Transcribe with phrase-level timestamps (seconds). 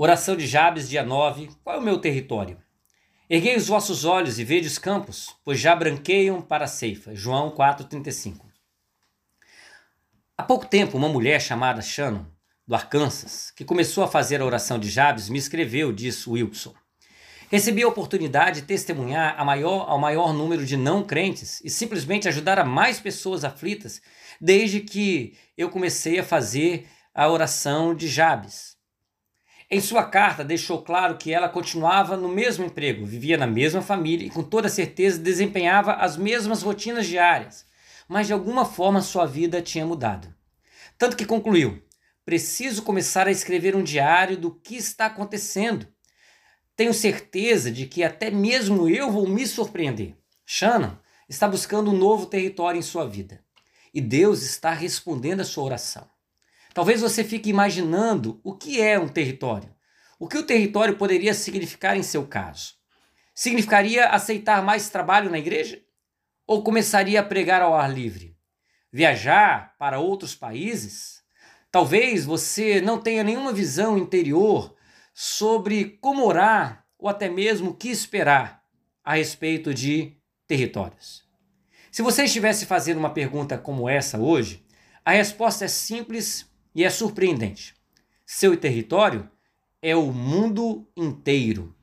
[0.00, 1.48] Oração de Jabes, dia 9.
[1.64, 2.62] Qual é o meu território?
[3.28, 7.16] Erguei os vossos olhos e vede os campos, pois já branqueiam para a ceifa.
[7.16, 8.44] João 4,35.
[10.36, 12.24] Há pouco tempo, uma mulher chamada Shannon,
[12.64, 16.74] do Arkansas, que começou a fazer a oração de Jabes, me escreveu, disse Wilson.
[17.50, 22.28] Recebi a oportunidade de testemunhar a maior, ao maior número de não crentes e simplesmente
[22.28, 24.00] ajudar a mais pessoas aflitas
[24.40, 28.77] desde que eu comecei a fazer a oração de Jabes.
[29.70, 34.26] Em sua carta, deixou claro que ela continuava no mesmo emprego, vivia na mesma família
[34.26, 37.66] e, com toda certeza, desempenhava as mesmas rotinas diárias,
[38.08, 40.34] mas de alguma forma sua vida tinha mudado.
[40.96, 41.82] Tanto que concluiu:
[42.24, 45.86] preciso começar a escrever um diário do que está acontecendo.
[46.74, 50.14] Tenho certeza de que até mesmo eu vou me surpreender.
[50.46, 50.96] Shannon
[51.28, 53.44] está buscando um novo território em sua vida
[53.92, 56.08] e Deus está respondendo a sua oração.
[56.78, 59.74] Talvez você fique imaginando o que é um território.
[60.16, 62.74] O que o território poderia significar em seu caso?
[63.34, 65.82] Significaria aceitar mais trabalho na igreja?
[66.46, 68.36] Ou começaria a pregar ao ar livre?
[68.92, 71.20] Viajar para outros países?
[71.68, 74.76] Talvez você não tenha nenhuma visão interior
[75.12, 78.62] sobre como orar ou até mesmo o que esperar
[79.02, 81.24] a respeito de territórios.
[81.90, 84.64] Se você estivesse fazendo uma pergunta como essa hoje,
[85.04, 87.74] a resposta é simples e é surpreendente.
[88.24, 89.30] Seu território
[89.80, 91.74] é o mundo inteiro.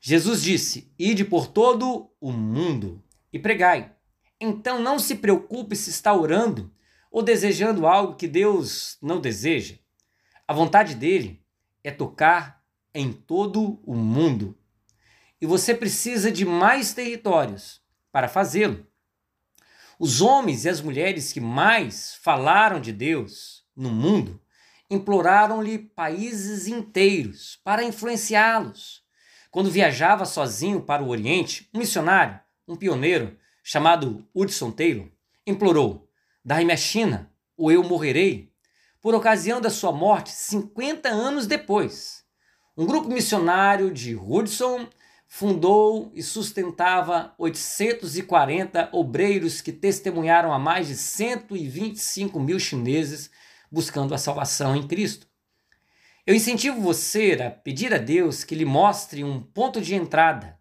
[0.00, 3.94] Jesus disse: Ide por todo o mundo e pregai.
[4.40, 6.72] Então não se preocupe se está orando
[7.10, 9.76] ou desejando algo que Deus não deseja.
[10.46, 11.44] A vontade dele
[11.82, 12.64] é tocar
[12.94, 14.56] em todo o mundo.
[15.40, 17.80] E você precisa de mais territórios
[18.12, 18.86] para fazê-lo.
[19.98, 24.40] Os homens e as mulheres que mais falaram de Deus no mundo
[24.90, 29.02] imploraram-lhe países inteiros para influenciá-los.
[29.50, 35.08] Quando viajava sozinho para o Oriente, um missionário, um pioneiro, chamado Hudson Taylor,
[35.46, 36.08] implorou:
[36.44, 38.50] Dai-me a China, ou eu morrerei.
[39.00, 42.24] Por ocasião da sua morte, 50 anos depois,
[42.76, 44.88] um grupo missionário de Hudson
[45.26, 53.30] fundou e sustentava 840 obreiros que testemunharam a mais de 125 mil chineses
[53.70, 55.26] buscando a salvação em Cristo.
[56.26, 60.58] Eu incentivo você a pedir a Deus que lhe mostre um ponto de entrada,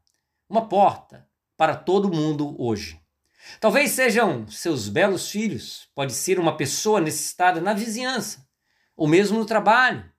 [0.49, 1.27] uma porta
[1.57, 2.99] para todo mundo hoje.
[3.59, 8.47] Talvez sejam seus belos filhos, pode ser uma pessoa necessitada na vizinhança,
[8.95, 10.09] ou mesmo no trabalho.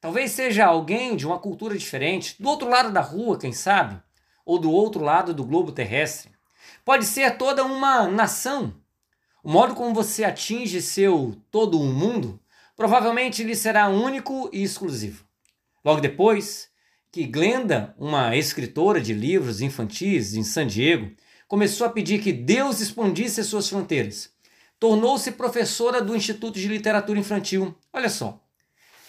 [0.00, 4.00] Talvez seja alguém de uma cultura diferente, do outro lado da rua, quem sabe,
[4.44, 6.32] ou do outro lado do globo terrestre.
[6.84, 8.74] Pode ser toda uma nação,
[9.42, 12.40] o modo como você atinge seu todo o mundo
[12.76, 15.24] provavelmente lhe será único e exclusivo.
[15.84, 16.68] Logo depois
[17.10, 21.10] que Glenda, uma escritora de livros infantis em San Diego,
[21.48, 24.30] começou a pedir que Deus expandisse as suas fronteiras,
[24.78, 27.74] tornou-se professora do Instituto de Literatura Infantil.
[27.92, 28.40] Olha só.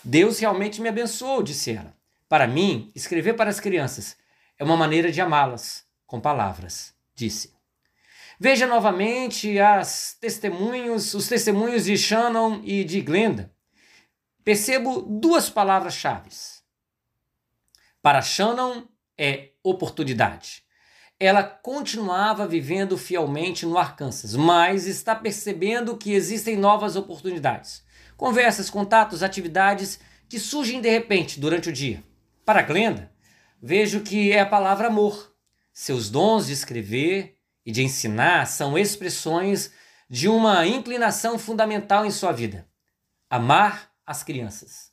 [0.04, 1.94] Deus realmente me abençoou, disse ela.
[2.30, 4.16] Para mim, escrever para as crianças
[4.58, 7.59] é uma maneira de amá-las com palavras, disse.
[8.42, 13.54] Veja novamente as testemunhos, os testemunhos de Shannon e de Glenda.
[14.46, 16.30] Percebo duas palavras-chave.
[18.02, 20.64] Para Shannon é oportunidade.
[21.20, 27.84] Ela continuava vivendo fielmente no Arkansas, mas está percebendo que existem novas oportunidades.
[28.16, 32.02] Conversas, contatos, atividades que surgem de repente durante o dia.
[32.46, 33.12] Para Glenda,
[33.62, 35.36] vejo que é a palavra amor.
[35.74, 37.39] Seus dons de escrever,
[37.70, 39.72] e de ensinar são expressões
[40.10, 42.68] de uma inclinação fundamental em sua vida:
[43.30, 44.92] amar as crianças.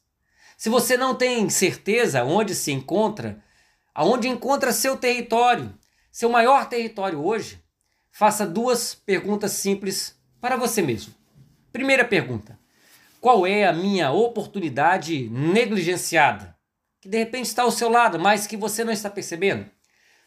[0.59, 3.43] Se você não tem certeza onde se encontra,
[3.95, 5.73] aonde encontra seu território,
[6.13, 7.65] seu maior território hoje,
[8.11, 11.15] faça duas perguntas simples para você mesmo.
[11.73, 12.59] Primeira pergunta:
[13.23, 16.55] qual é a minha oportunidade negligenciada?
[17.01, 19.65] Que de repente está ao seu lado, mas que você não está percebendo?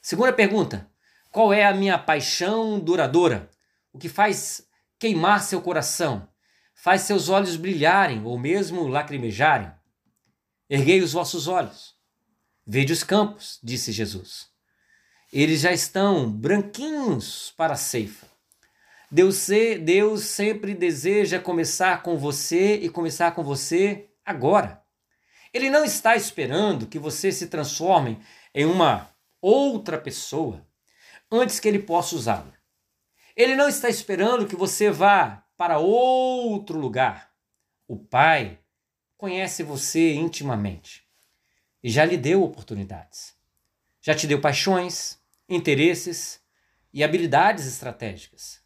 [0.01, 0.89] Segunda pergunta:
[1.31, 3.49] qual é a minha paixão duradoura?
[3.93, 4.65] O que faz
[4.97, 6.27] queimar seu coração?
[6.73, 9.71] Faz seus olhos brilharem ou mesmo lacrimejarem?
[10.67, 11.95] Erguei os vossos olhos.
[12.65, 14.47] Vede os campos, disse Jesus.
[15.31, 18.27] Eles já estão branquinhos para a ceifa.
[19.11, 19.47] Deus,
[19.83, 24.83] Deus sempre deseja começar com você e começar com você agora.
[25.53, 28.19] Ele não está esperando que você se transforme
[28.53, 29.09] em uma
[29.41, 30.67] outra pessoa
[31.31, 32.53] antes que ele possa usá-lo.
[33.35, 37.31] Ele não está esperando que você vá para outro lugar.
[37.87, 38.59] O Pai
[39.17, 41.07] conhece você intimamente.
[41.81, 43.33] e já lhe deu oportunidades.
[44.01, 45.17] Já te deu paixões,
[45.47, 46.41] interesses
[46.93, 48.61] e habilidades estratégicas.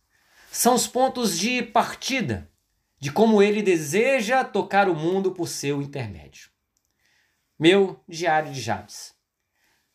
[0.51, 2.50] São os pontos de partida
[3.00, 6.50] de como ele deseja tocar o mundo por seu intermédio.
[7.60, 9.13] Meu diário de Jabes.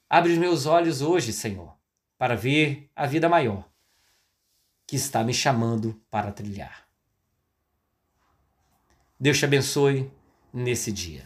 [0.09, 1.77] Abre os meus olhos hoje, Senhor,
[2.19, 3.65] para ver a vida maior
[4.87, 6.89] que está me chamando para trilhar.
[9.19, 10.11] Deus te abençoe
[10.53, 11.25] nesse dia.